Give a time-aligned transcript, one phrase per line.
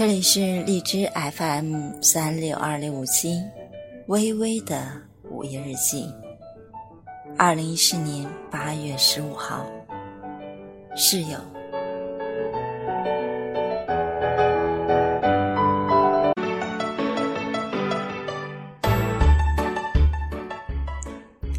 [0.00, 3.38] 这里是荔枝 FM 三六二六五七，
[4.06, 4.90] 微微的
[5.24, 6.10] 午夜日记。
[7.36, 9.66] 二零一四年八月十五号，
[10.96, 11.38] 室友。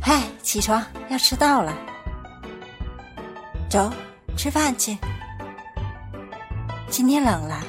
[0.02, 1.78] 嗨，起床，要迟到了。
[3.70, 3.94] 走，
[4.36, 4.98] 吃饭去。
[6.90, 7.64] 今天冷了。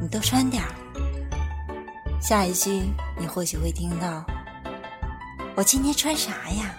[0.00, 0.70] 你多穿点儿。
[2.20, 2.82] 下一句
[3.18, 4.24] 你或许会听到
[5.54, 6.74] ：“我今天穿啥呀？”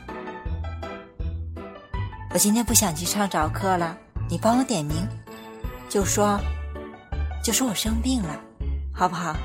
[2.31, 3.98] 我今天不想去上早课了，
[4.30, 5.08] 你帮我点名，
[5.89, 6.39] 就说，
[7.44, 8.39] 就说我生病了，
[8.94, 9.36] 好不好？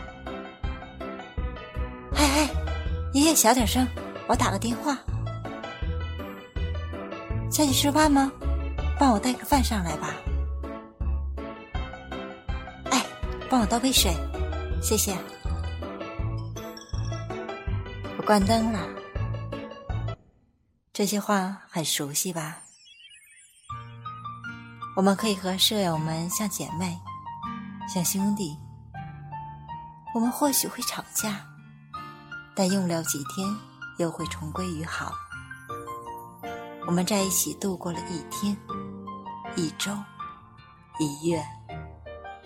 [2.13, 2.49] 嘿嘿，
[3.15, 3.87] 爷爷小点声，
[4.27, 4.99] 我打个电话。
[7.51, 8.33] 下去吃饭吗？
[8.99, 10.15] 帮我带个饭上来吧。
[13.53, 14.11] 帮我倒杯水，
[14.81, 15.15] 谢谢。
[18.17, 18.89] 我关灯了。
[20.91, 22.63] 这些话很熟悉吧？
[24.97, 26.99] 我们可以和舍友们像姐妹，
[27.87, 28.57] 像兄弟。
[30.15, 31.45] 我们或许会吵架，
[32.55, 33.47] 但用不了几天
[33.99, 35.13] 又会重归于好。
[36.87, 38.57] 我们在一起度过了一天、
[39.57, 39.93] 一周、
[40.99, 41.45] 一月、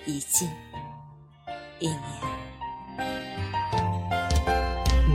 [0.05, 0.51] 一季。
[1.79, 1.99] 一年，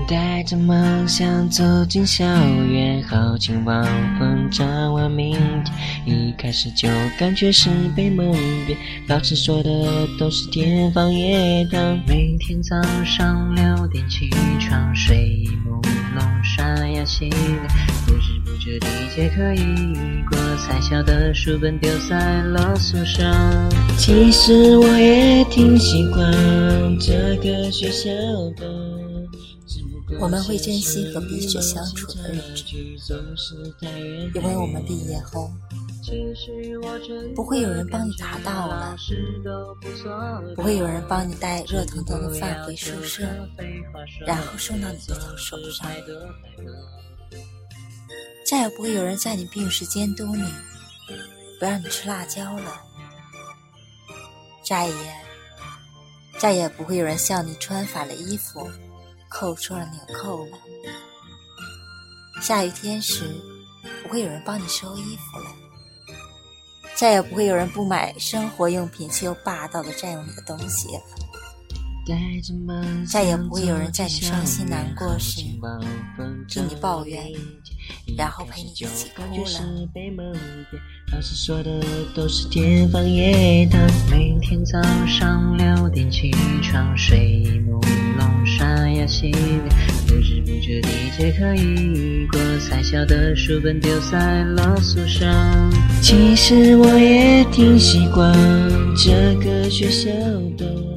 [0.07, 3.83] 带着梦想走进校园，豪情望
[4.19, 5.73] 风展望明天。
[6.05, 8.31] 一开始就感觉是被蒙
[8.67, 11.99] 蔽，老师说的都是天方夜谭。
[12.07, 15.81] 每天早上六点起床，睡意朦
[16.15, 17.59] 胧，刷牙洗脸，
[18.05, 18.39] 不知
[18.71, 23.21] 不觉第一节课已过，才晓得书本丢在了宿舍。
[23.97, 28.09] 其实我也挺习惯这个学校
[28.55, 28.65] 的。
[30.19, 32.39] 我们会珍惜和彼此相处的日
[32.97, 33.21] 子，
[34.35, 35.51] 因为我们毕业后
[37.35, 38.95] 不会有人帮你查到了，
[40.55, 43.23] 不会有人帮你带热腾腾的饭回宿舍，
[44.25, 45.89] 然后送到你的手上，
[48.51, 50.43] 再也不会有人在你病时监督你，
[51.57, 52.81] 不让你吃辣椒了，
[54.61, 55.15] 再也
[56.37, 58.69] 再也不会有人笑你穿反了衣服。
[59.29, 60.57] 扣错了纽扣了。
[62.41, 63.33] 下雨天时，
[64.03, 65.55] 不会有人帮你收衣服了。
[66.93, 71.01] 再也不会有人不买生活用品却又霸道的占用你的东西了。
[73.07, 75.41] 再也不会有人在你伤心难过时
[76.47, 77.23] 听你抱怨，
[78.17, 79.87] 然后陪你一起哭了。
[81.13, 81.81] 老师说的
[82.15, 83.87] 都是天方夜谭。
[84.09, 86.31] 每天早上六点起
[86.61, 87.79] 床，睡意朦
[88.17, 89.69] 胧，刷牙洗脸，
[90.07, 95.25] 不知不觉第一节课已过，才晓得书本丢在了宿舍。
[96.01, 98.33] 其实我也挺习惯
[98.95, 100.09] 这个学校
[100.57, 100.90] 的。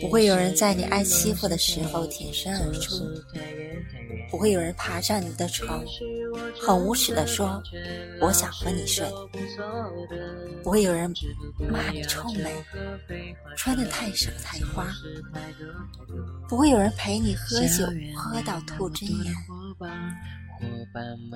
[0.00, 3.04] 不会有人在你挨欺负的时候挺身而出，
[4.30, 5.84] 不会有人爬上你的床，
[6.60, 7.62] 很无耻的说
[8.20, 9.04] “我想和你睡”，
[10.62, 11.12] 不会有人
[11.70, 12.52] 骂你臭美，
[13.56, 14.86] 穿的太少太花，
[16.48, 17.84] 不会有人陪你喝酒
[18.16, 19.34] 喝到吐真言。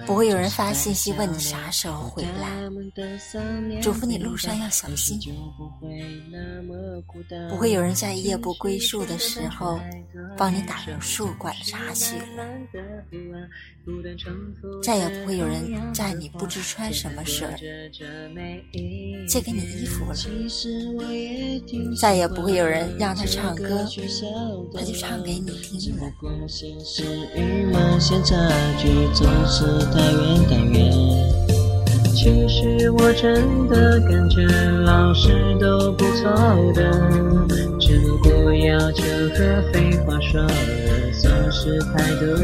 [0.07, 2.49] 不会有人发信息问你啥时候回来，
[3.83, 5.19] 嘱咐你路上要小心。
[7.49, 9.81] 不会有人在夜不归宿的时候
[10.37, 12.45] 帮你打入宿管查询了。
[14.83, 17.47] 再也不会有人在你不知穿什么时
[19.29, 20.15] 借给你衣服了。
[22.01, 23.87] 再也不会有人让他唱歌，
[24.75, 26.13] 他就唱给你听了。
[32.17, 36.33] 其实我真的感觉老师都不错
[36.73, 36.91] 的，
[37.79, 39.03] 只不过要求
[39.35, 42.35] 和废话说的总是太多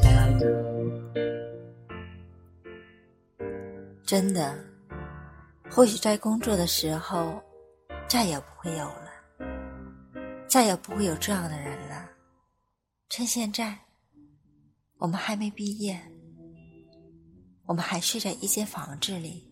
[0.00, 0.46] 太多。
[4.02, 4.54] 真的，
[5.70, 7.38] 或许在工作的时候
[8.08, 9.10] 再也不会有了，
[10.48, 12.08] 再也不会有这样的人了。
[13.10, 13.78] 趁现在。
[14.98, 16.00] 我们还没毕业，
[17.72, 19.48] 我们还睡在一间房子里，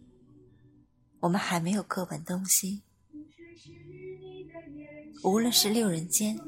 [1.20, 2.82] 我们还没有各奔东西。
[5.25, 6.38] 无论是六人间、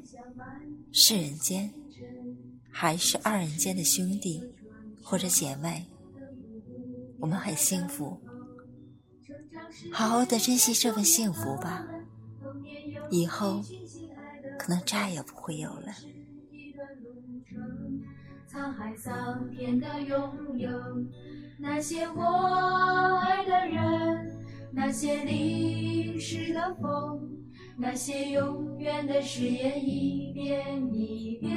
[0.92, 1.72] 四人间，
[2.70, 4.44] 还是二人间的兄弟
[5.02, 5.86] 或者姐妹，
[7.18, 8.20] 我们很幸福。
[9.90, 11.88] 好好的珍惜这份幸福吧，
[13.10, 13.64] 以后
[14.58, 15.86] 可能再也不会有了。
[18.52, 20.70] 沧海桑田的拥有，
[21.58, 22.22] 那些我
[23.20, 24.30] 爱的人，
[24.72, 27.20] 那些淋湿的风，
[27.76, 31.54] 那些永远的誓言一遍一遍，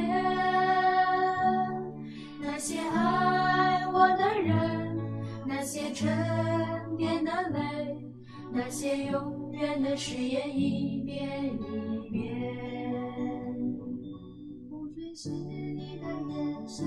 [2.40, 4.98] 那些爱我的人，
[5.48, 6.08] 那些沉
[6.98, 7.98] 淀的泪，
[8.54, 12.22] 那些永远的誓言一遍一遍。
[14.70, 16.86] 不追是你的眼神，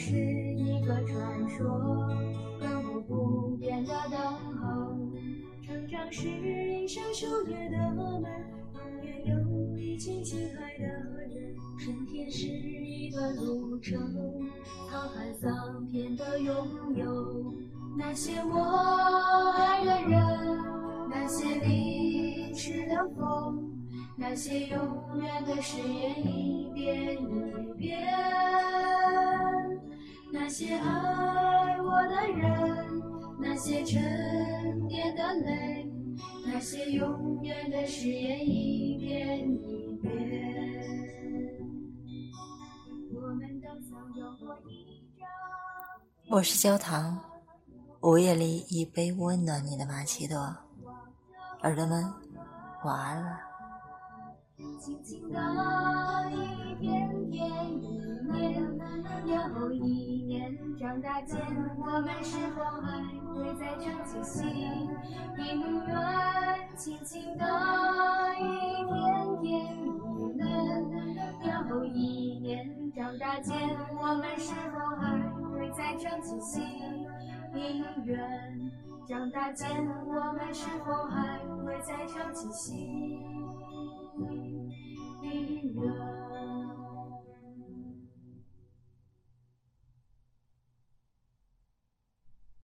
[0.00, 1.66] 是一个传说，
[2.60, 4.16] 亘古不变的等
[4.56, 4.96] 候。
[5.66, 8.22] 成长是一扇狩猎的门，
[8.74, 11.52] 永远有一群亲爱的人。
[11.80, 14.00] 春天是一段路程，
[14.88, 16.54] 沧海桑田的拥
[16.94, 17.52] 有，
[17.98, 20.20] 那些我爱的人，
[21.10, 23.68] 那些淋湿的风，
[24.16, 24.78] 那些永
[25.20, 28.06] 远的誓言一遍一遍，
[30.30, 33.02] 那些爱我的人，
[33.40, 35.90] 那些沉淀的泪，
[36.46, 40.10] 那些永远的誓言一遍一遍。
[43.14, 45.26] 我们都曾有过一张。
[46.30, 47.18] 我是焦糖，
[48.02, 50.36] 午夜里一杯温暖你的玛奇朵，
[51.62, 52.04] 耳朵们
[52.84, 53.40] 晚安了。
[54.80, 55.38] 轻轻的
[56.30, 57.48] 一天天
[57.82, 58.07] 一，
[59.28, 61.38] 又一年，长大间，
[61.76, 63.04] 我们是否还
[63.34, 64.48] 会再唱起心
[65.36, 65.92] 音乐？
[66.76, 67.44] 轻轻的
[68.40, 68.42] 一
[68.86, 69.76] 天天
[70.16, 70.42] 一年，
[71.68, 73.54] 又一年，长大间，
[74.00, 75.04] 我们是否还
[75.52, 76.64] 会再唱起心
[77.54, 78.18] 音乐？
[79.06, 79.68] 长大间，
[80.06, 83.37] 我们是否还会再唱起心？